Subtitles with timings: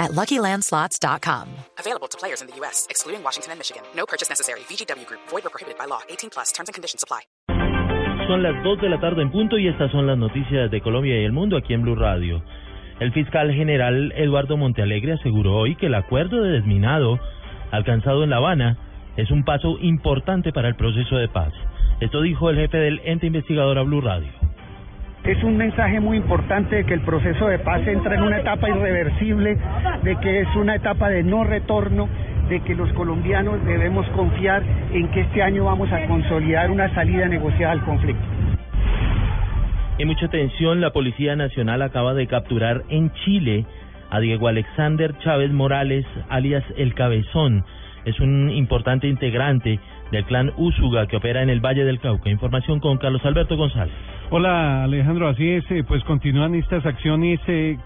[0.00, 1.46] at LuckyLandSlots.com.
[1.78, 3.82] Available to players in the U.S., excluding Washington and Michigan.
[3.94, 4.60] No purchase necessary.
[4.66, 5.20] VGW Group.
[5.28, 6.00] Void or prohibited by law.
[6.08, 6.50] 18 plus.
[6.52, 7.28] Terms and conditions apply.
[8.26, 11.20] Son las 2 de la tarde en punto y estas son las noticias de Colombia
[11.20, 12.42] y el mundo aquí en Blue Radio.
[13.00, 17.18] El fiscal general Eduardo Montealegre aseguró hoy que el acuerdo de desminado
[17.72, 18.78] alcanzado en La Habana
[19.16, 21.52] es un paso importante para el proceso de paz.
[22.00, 24.39] Esto dijo el jefe del ente investigador a Blue Radio.
[25.24, 28.70] Es un mensaje muy importante de que el proceso de paz entra en una etapa
[28.70, 29.58] irreversible,
[30.02, 32.08] de que es una etapa de no retorno,
[32.48, 37.26] de que los colombianos debemos confiar en que este año vamos a consolidar una salida
[37.28, 38.24] negociada al conflicto.
[39.98, 43.66] En mucha tensión, la Policía Nacional acaba de capturar en Chile
[44.08, 47.64] a Diego Alexander Chávez Morales, alias El Cabezón.
[48.06, 49.78] Es un importante integrante
[50.10, 52.30] del clan Úsuga que opera en el Valle del Cauca.
[52.30, 53.94] Información con Carlos Alberto González.
[54.30, 57.76] Hola Alejandro, así es, eh, pues continúan estas acciones eh,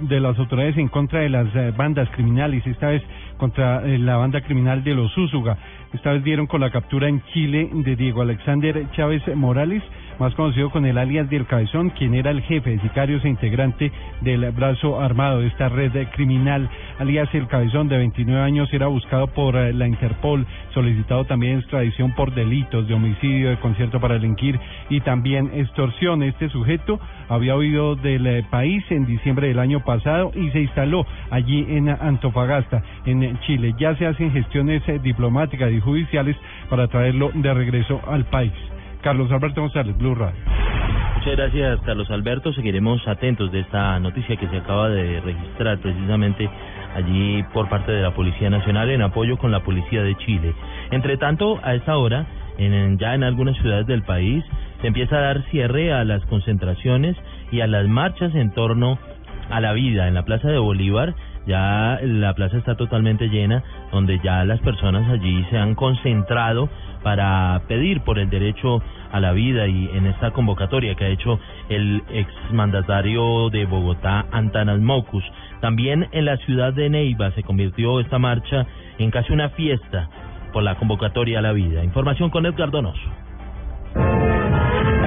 [0.00, 3.02] de las autoridades en contra de las eh, bandas criminales, esta vez
[3.36, 5.56] contra la banda criminal de los Úsuga.
[5.92, 9.82] Esta vez dieron con la captura en Chile de Diego Alexander Chávez Morales,
[10.18, 13.92] más conocido con el alias del Cabezón, quien era el jefe de sicarios e integrante
[14.22, 16.68] del brazo armado de esta red criminal.
[16.98, 22.12] Alias el Cabezón, de 29 años, era buscado por eh, la Interpol, solicitado también extradición
[22.14, 26.22] por delitos de homicidio, de concierto para delinquir y también extorsión.
[26.22, 31.04] Este sujeto había huido del eh, país en diciembre del año pasado y se instaló
[31.30, 33.74] allí en Antofagasta, en Chile.
[33.78, 36.36] Ya se hacen gestiones eh, diplomáticas judiciales
[36.68, 38.52] para traerlo de regreso al país.
[39.02, 40.38] Carlos Alberto González, Blue Radio.
[41.16, 42.52] Muchas gracias, Carlos Alberto.
[42.52, 46.48] Seguiremos atentos de esta noticia que se acaba de registrar precisamente
[46.96, 50.52] allí por parte de la Policía Nacional en apoyo con la Policía de Chile.
[50.90, 52.26] Entre tanto, a esta hora,
[52.58, 54.44] en, ya en algunas ciudades del país,
[54.80, 57.16] se empieza a dar cierre a las concentraciones
[57.52, 58.98] y a las marchas en torno
[59.50, 61.14] a la vida en la Plaza de Bolívar.
[61.46, 66.68] Ya la plaza está totalmente llena, donde ya las personas allí se han concentrado
[67.02, 68.80] para pedir por el derecho
[69.10, 74.80] a la vida y en esta convocatoria que ha hecho el exmandatario de Bogotá, Antanas
[74.80, 75.24] Mocus.
[75.60, 78.66] También en la ciudad de Neiva se convirtió esta marcha
[78.98, 80.08] en casi una fiesta
[80.52, 81.82] por la convocatoria a la vida.
[81.82, 83.21] Información con Edgar Donoso.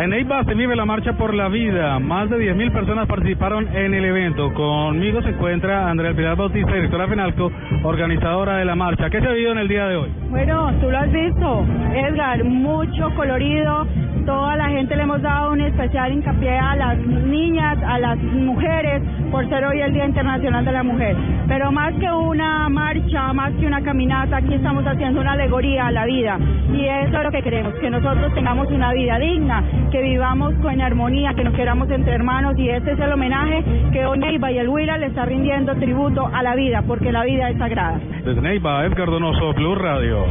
[0.05, 1.97] En Neiva se vive la Marcha por la Vida.
[1.97, 4.53] Más de 10.000 personas participaron en el evento.
[4.53, 7.51] Conmigo se encuentra Andrea Pilar Bautista, directora FENALCO,
[7.81, 9.09] organizadora de la marcha.
[9.09, 10.11] ¿Qué se ha vivido en el día de hoy?
[10.29, 13.87] Bueno, tú lo has visto, Edgar, mucho colorido.
[14.27, 19.01] Toda la gente le hemos dado un especial hincapié a las niñas, a las mujeres,
[19.31, 21.15] por ser hoy el Día Internacional de la Mujer.
[21.47, 25.91] Pero más que una marcha, más que una caminata, aquí estamos haciendo una alegoría a
[25.91, 26.39] la vida.
[26.73, 30.81] Y eso es lo que queremos, que nosotros tengamos una vida digna, que vivamos con
[30.81, 32.57] armonía, que nos queramos entre hermanos.
[32.57, 36.27] Y este es el homenaje que hoy Neiva y el Huila le está rindiendo tributo
[36.33, 37.99] a la vida, porque la vida es sagrada.
[38.23, 40.25] Desde Neiva, Edgar Donoso, Blue Radio.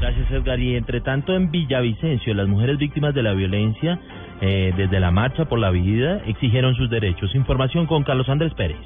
[0.00, 0.60] Gracias, Edgar.
[0.60, 3.98] Y entre tanto, en Villavicencio, las mujeres víctimas de la violencia,
[4.42, 7.34] eh, desde la Marcha por la Vida, exigieron sus derechos.
[7.34, 8.76] Información con Carlos Andrés Pérez.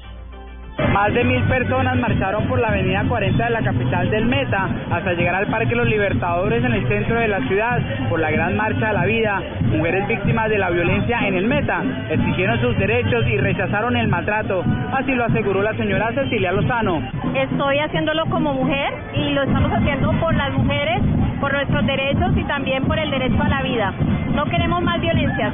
[0.87, 5.13] Más de mil personas marcharon por la avenida 40 de la capital del Meta hasta
[5.13, 7.79] llegar al Parque Los Libertadores en el centro de la ciudad
[8.09, 9.41] por la Gran Marcha de la Vida.
[9.61, 14.63] Mujeres víctimas de la violencia en el Meta exigieron sus derechos y rechazaron el maltrato.
[14.93, 17.01] Así lo aseguró la señora Cecilia Lozano.
[17.35, 21.01] Estoy haciéndolo como mujer y lo estamos haciendo por las mujeres,
[21.39, 23.93] por nuestros derechos y también por el derecho a la vida.
[24.33, 25.53] No queremos más violencias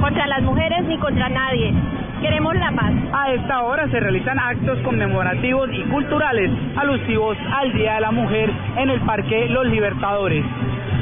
[0.00, 1.72] contra las mujeres ni contra nadie.
[2.20, 2.92] Queremos la paz.
[3.12, 8.50] A esta hora se realizan actos conmemorativos y culturales alusivos al Día de la Mujer
[8.76, 10.44] en el Parque Los Libertadores.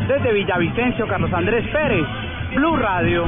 [0.09, 2.07] Desde Villavicencio, Carlos Andrés Pérez,
[2.55, 3.25] Blue Radio.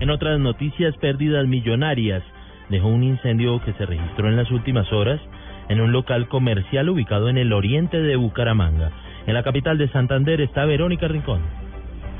[0.00, 2.22] En otras noticias, pérdidas millonarias
[2.70, 5.20] dejó un incendio que se registró en las últimas horas
[5.68, 8.90] en un local comercial ubicado en el oriente de Bucaramanga.
[9.26, 11.40] En la capital de Santander está Verónica Rincón.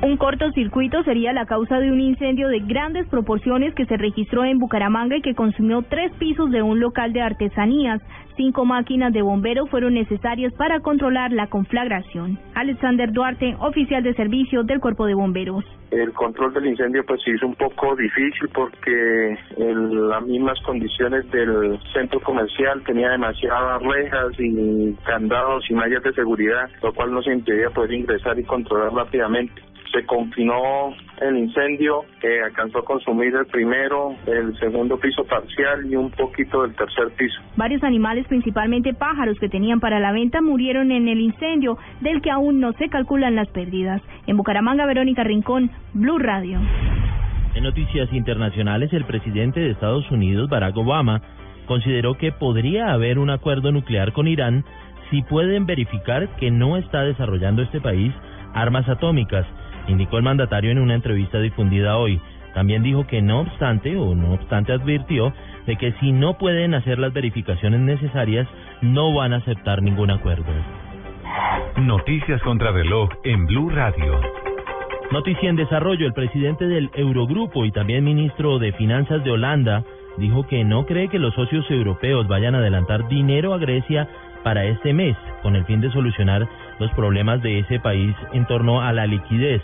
[0.03, 4.59] Un cortocircuito sería la causa de un incendio de grandes proporciones que se registró en
[4.59, 8.03] Bucaramanga y que consumió tres pisos de un local de artesanías.
[8.37, 12.39] Cinco máquinas de bombero fueron necesarias para controlar la conflagración.
[12.55, 15.65] Alexander Duarte, oficial de servicio del Cuerpo de Bomberos.
[15.91, 21.79] El control del incendio pues se hizo un poco difícil porque las mismas condiciones del
[21.95, 27.71] centro comercial tenía demasiadas rejas y candados y mallas de seguridad, lo cual nos impedía
[27.71, 29.63] poder ingresar y controlar rápidamente
[29.97, 35.97] se confinó el incendio que alcanzó a consumir el primero, el segundo piso parcial y
[35.97, 37.41] un poquito del tercer piso.
[37.57, 42.31] Varios animales, principalmente pájaros que tenían para la venta, murieron en el incendio, del que
[42.31, 44.03] aún no se calculan las pérdidas.
[44.27, 46.61] En Bucaramanga, Verónica Rincón, Blue Radio.
[47.55, 51.23] En noticias internacionales, el presidente de Estados Unidos, Barack Obama,
[51.67, 54.65] consideró que podría haber un acuerdo nuclear con Irán
[55.11, 58.13] si pueden verificar que no está desarrollando este país
[58.57, 59.47] armas atómicas
[59.89, 62.21] indicó el mandatario en una entrevista difundida hoy.
[62.55, 65.33] También dijo que no obstante, o no obstante advirtió,
[65.67, 68.49] de que si no pueden hacer las verificaciones necesarias,
[68.81, 70.47] no van a aceptar ningún acuerdo.
[71.77, 74.19] Noticias contra reloj en Blue Radio.
[75.13, 79.85] Noticia en desarrollo, el presidente del Eurogrupo y también ministro de Finanzas de Holanda
[80.19, 84.09] dijo que no cree que los socios europeos vayan a adelantar dinero a Grecia
[84.43, 86.49] para este mes, con el fin de solucionar
[86.79, 89.63] los problemas de ese país en torno a la liquidez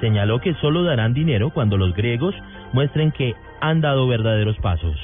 [0.00, 2.34] señaló que solo darán dinero cuando los griegos
[2.72, 4.96] muestren que han dado verdaderos pasos.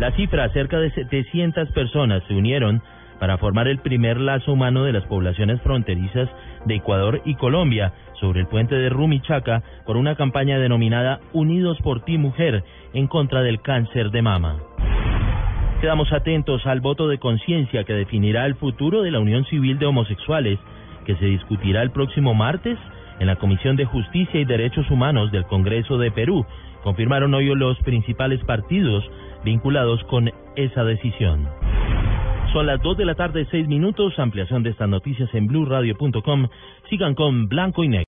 [0.00, 2.82] La cifra, cerca de 700 personas se unieron
[3.20, 6.28] para formar el primer lazo humano de las poblaciones fronterizas
[6.64, 12.04] de Ecuador y Colombia sobre el puente de Rumichaca por una campaña denominada Unidos por
[12.04, 14.56] ti mujer en contra del cáncer de mama.
[15.84, 19.84] Quedamos atentos al voto de conciencia que definirá el futuro de la unión civil de
[19.84, 20.58] homosexuales
[21.04, 22.78] que se discutirá el próximo martes
[23.20, 26.46] en la Comisión de Justicia y Derechos Humanos del Congreso de Perú.
[26.82, 29.04] Confirmaron hoy los principales partidos
[29.44, 31.46] vinculados con esa decisión.
[32.54, 34.18] Son las 2 de la tarde, 6 minutos.
[34.18, 36.48] Ampliación de estas noticias en blueradio.com.
[36.88, 38.02] Sigan con Blanco y Negro.